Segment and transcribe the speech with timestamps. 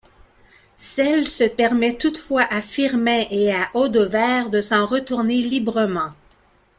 [0.77, 6.09] Celce permet toutefois à Firmin et à Audovaire de s’en retourner librement.